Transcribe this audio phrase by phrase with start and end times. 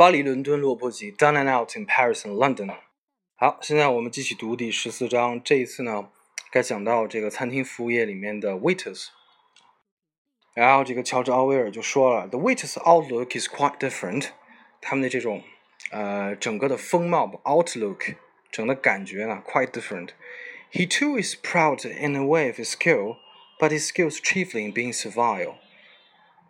[0.00, 2.74] 巴黎、伦敦、洛杉矶，Down and Out in Paris and London。
[3.36, 5.38] 好，现在我们继续读第十四章。
[5.44, 6.08] 这一次呢，
[6.50, 9.08] 该讲到这个餐厅服务业里面的 waiters。
[10.54, 14.28] 然后这个乔治·奥威尔就说了：“The waiters' outlook is quite different。”
[14.80, 15.42] 他们的这种
[15.90, 18.16] 呃整个的风貌 outlook，
[18.50, 23.18] 整个感觉呢 quite different。He too is proud in a way of his skill,
[23.58, 25.56] but his skills chiefly in being servile。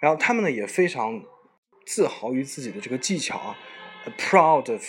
[0.00, 1.22] 然后他们呢也非常
[1.84, 3.56] 自豪于自己的这个技巧啊，
[4.18, 4.82] proud of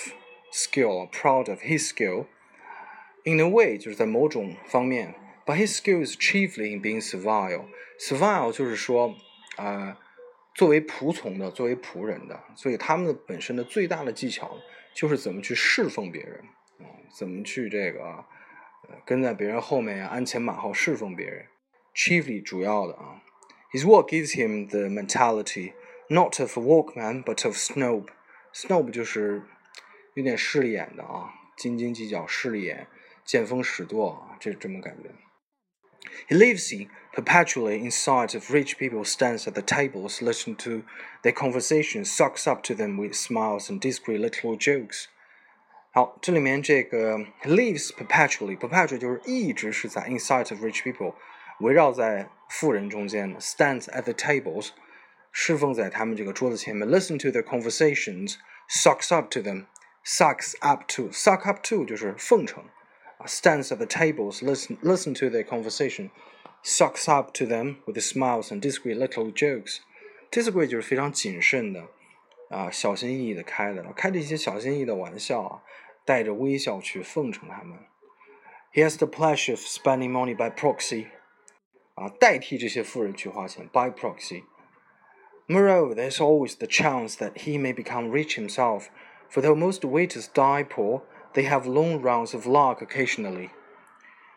[0.52, 5.14] skill，proud of his skill。In a way，就是在某种方面，
[5.46, 9.16] but his skill is chiefly in being servile。servile 就是说，
[9.58, 9.98] 啊，
[10.56, 14.58] 作为仆从的，作为仆人的，所以他们的本身的最大的技巧
[14.94, 16.40] 就是怎么去侍奉别人，
[16.80, 16.88] 啊，
[17.18, 18.04] 怎么去这个，
[18.88, 21.46] 呃，跟在别人后面呀，鞍前马后侍奉别人。
[21.94, 23.22] Chiefly 主要的啊，
[23.74, 25.74] his work gives him the mentality。
[26.12, 28.08] not of a workman, but of snob.
[28.54, 29.44] Snob 就是
[30.16, 32.88] 有点势利眼的啊，斤斤计较、势利眼、
[33.26, 35.10] 见风使舵啊，这这么感觉。
[36.30, 36.72] He lives
[37.14, 40.84] perpetually in sight of rich people stands at the tables, listen to
[41.22, 45.06] their conversation, sucks up to them with smiles and discreet little jokes.
[45.92, 51.16] 好，这里面这个 lives perpetually, perpetually 就是一直是在 in sight of rich people，
[51.60, 54.70] 围绕在富人中间的，stands at the tables。
[55.32, 58.36] 侍奉在他们这个桌子前面，listen to their conversations,
[58.70, 59.66] sucks up to them,
[60.04, 62.64] sucks up to, suck up to 就是奉承
[63.20, 66.10] 啊，stands at the tables, listen listen to their conversation,
[66.64, 69.78] sucks up to them with smiles and discreet little jokes.
[70.32, 71.88] Discreet 就是非常谨慎的
[72.50, 75.62] 啊，小心翼翼的开的，开着一些小心翼翼的玩笑啊，
[76.04, 77.78] 带着微笑去奉承他们。
[78.74, 81.08] He has the pleasure of spending money by proxy，
[81.96, 84.44] 啊，代替这些富人去花钱，by proxy。
[85.52, 88.90] Moreover, there's always the chance that he may become rich himself,
[89.30, 91.04] for though most waiters die poor,
[91.34, 93.50] they have long rounds of luck occasionally.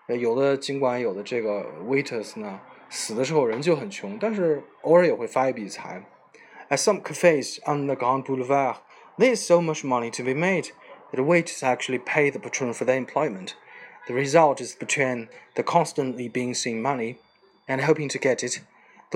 [0.06, 6.02] 有的尽管有的这个 waiters 呢，死的时候人就很穷，但是偶尔也会发一笔财。
[6.68, 8.76] At some cafes on the Grand Boulevard,
[9.18, 10.70] there is so much money to be made
[11.10, 13.54] that the waiters actually pay the patron for their employment.
[14.06, 17.18] The result is between the constantly being seen money
[17.68, 18.60] and hoping to get it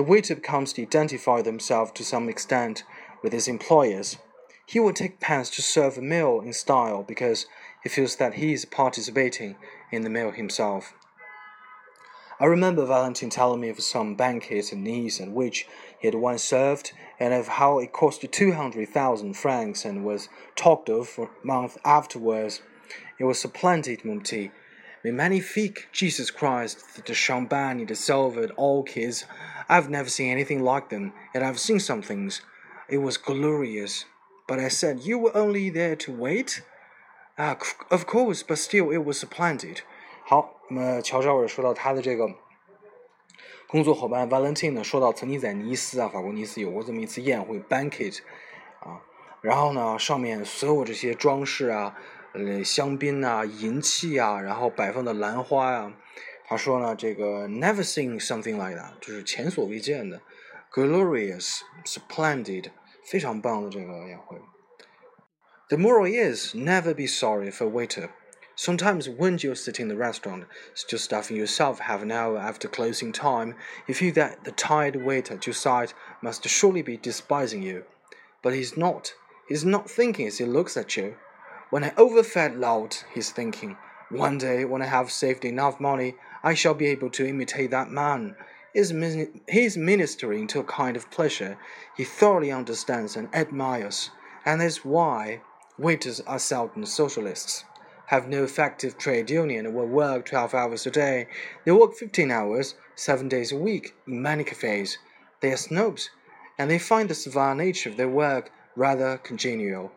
[0.00, 2.84] the waiter becomes to identify themselves to some extent
[3.22, 4.16] with his employers.
[4.64, 7.44] He will take pains to serve a meal in style because
[7.82, 9.56] he feels that he is participating
[9.92, 10.94] in the meal himself.
[12.40, 15.66] I remember Valentin telling me of some banquet in Nice at which
[15.98, 21.10] he had once served, and of how it cost 200,000 francs and was talked of
[21.10, 22.62] for a month afterwards.
[23.18, 24.50] It was a splendid tea,
[25.03, 29.25] mais magnifique, Jesus Christ, the champagne, the silver, orchids.
[29.69, 32.41] I've never seen anything like them, and I've seen some things.
[32.89, 34.05] It was glorious.
[34.47, 36.61] But I said, You were only there to wait?
[37.37, 37.57] Ah,
[37.89, 39.81] of course, but still it was splendid.
[40.23, 42.29] 好，那么乔绍尔说到他的这个
[43.67, 48.19] 工作伙伴 Valentine 呢，说到曾经在尼斯啊，法国尼斯有过这么一次宴会 banquet
[48.79, 49.01] 啊，
[49.41, 51.95] 然后呢，上面所有这些装饰啊。
[52.33, 55.93] 呃，香槟啊，银器啊，然后摆放的兰花呀，
[56.47, 60.21] 他说呢，这个 never seen something like that，就是前所未见的，
[60.71, 62.71] glorious, splendid，
[63.05, 64.37] 非常棒的这个宴会。
[65.69, 68.09] The moral is never be sorry for a waiter.
[68.57, 70.45] Sometimes when you sit in the restaurant,
[70.75, 75.33] still stuffing yourself half an hour after closing time, you feel that the tired waiter
[75.33, 77.83] at your side must surely be despising you.
[78.41, 79.13] But he's not.
[79.49, 81.15] He's not thinking as he looks at you.
[81.70, 83.76] When I overfed lout, he's thinking,
[84.08, 87.92] one day when I have saved enough money, I shall be able to imitate that
[87.92, 88.34] man.
[88.74, 88.92] He's,
[89.48, 91.58] he's ministering to a kind of pleasure
[91.96, 94.10] he thoroughly understands and admires,
[94.44, 95.42] and that's why
[95.78, 97.62] waiters are seldom socialists.
[98.06, 101.28] Have no effective trade union will work 12 hours a day.
[101.64, 104.98] They work 15 hours, 7 days a week in many cafes.
[105.40, 106.10] They are snobs,
[106.58, 109.92] and they find the servile nature of their work rather congenial.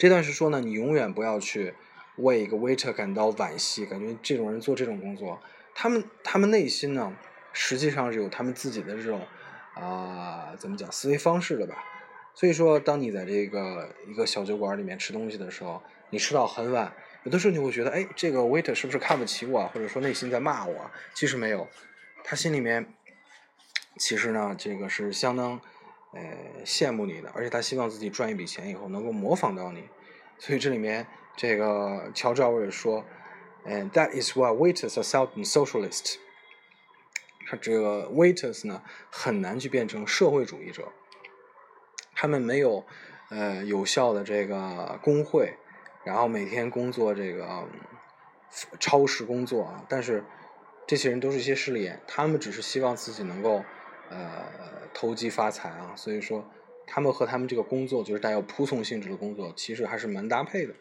[0.00, 1.74] 这段是说呢，你永远不要去
[2.16, 5.38] 为一个 waiter 感到惋惜，感觉这种人做这种工作，
[5.74, 7.14] 他们他们内心呢，
[7.52, 9.20] 实际上是有他们自己的这种
[9.74, 11.84] 啊，怎么讲思维方式的吧。
[12.32, 16.90] 所以说，当你在这个一个小酒馆里面吃东西的时候，你吃到很晚，
[17.24, 20.90] 有的时候你会觉得，哎，这个 waiter 是不是看不起我，或者说内心在骂我？
[21.12, 21.68] 其实没有，
[22.24, 22.94] 他心里面
[23.98, 25.60] 其实呢，这个是相当。
[26.12, 29.88] 呃，羡慕你的，而且他希望自己赚一笔钱以后能够模仿到你，
[30.38, 33.04] 所以这里面这个乔治奥威尔说，
[33.64, 36.16] 嗯，That is why waiters are seldom socialist。
[37.46, 40.92] 他这个 waiters 呢很难去变成社会主义者，
[42.14, 42.84] 他们没有
[43.28, 45.54] 呃有效的这个工会，
[46.04, 47.68] 然后每天工作这个
[48.78, 50.24] 超时工作啊，但是
[50.86, 53.64] 这些人都是一些势利眼，他们只是希望自己能够
[54.10, 54.44] 呃
[54.92, 56.44] 投机发财啊，所以说
[56.86, 60.74] 他们和他们这个工作就是带有扑送性质的工作，其实还是蛮搭配的。